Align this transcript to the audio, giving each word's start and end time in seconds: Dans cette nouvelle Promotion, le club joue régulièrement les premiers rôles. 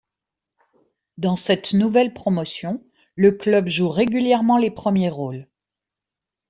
Dans 1.19 1.35
cette 1.35 1.73
nouvelle 1.75 2.11
Promotion, 2.11 2.83
le 3.15 3.33
club 3.33 3.67
joue 3.67 3.87
régulièrement 3.89 4.57
les 4.57 4.71
premiers 4.71 5.09
rôles. 5.11 5.47